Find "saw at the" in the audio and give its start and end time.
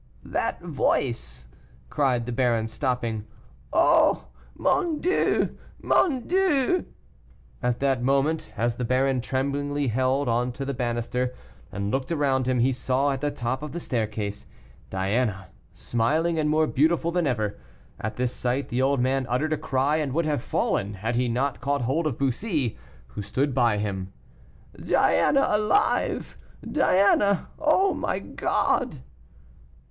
12.71-13.29